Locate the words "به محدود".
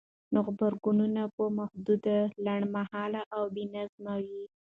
1.35-2.05